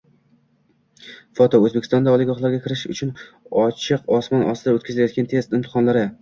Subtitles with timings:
[1.39, 3.13] Foto: O‘zbekistonda oliygohlarga kirish uchun
[3.65, 6.05] ochiq osmon ostida o‘tkazilayotgan test imtihonlari